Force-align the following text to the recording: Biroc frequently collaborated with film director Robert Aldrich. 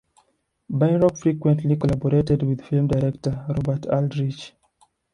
Biroc 0.71 1.17
frequently 1.19 1.75
collaborated 1.75 2.41
with 2.41 2.65
film 2.65 2.87
director 2.87 3.45
Robert 3.49 3.85
Aldrich. 3.85 4.51